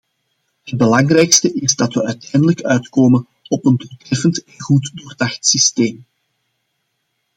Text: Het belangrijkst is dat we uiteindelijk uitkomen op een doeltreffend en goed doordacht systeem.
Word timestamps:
Het 0.63 0.77
belangrijkst 0.77 1.43
is 1.45 1.75
dat 1.75 1.93
we 1.93 2.05
uiteindelijk 2.05 2.61
uitkomen 2.61 3.27
op 3.47 3.65
een 3.65 3.75
doeltreffend 3.75 4.43
en 4.43 4.59
goed 4.59 4.91
doordacht 4.95 5.45
systeem. 5.45 6.05